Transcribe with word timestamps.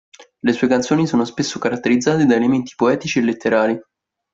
Le 0.39 0.51
sue 0.53 0.65
canzoni 0.67 1.05
sono 1.05 1.25
spesso 1.25 1.59
caratterizzate 1.59 2.25
da 2.25 2.33
elementi 2.33 2.73
poetici 2.75 3.19
e 3.19 3.21
letterari. 3.21 3.79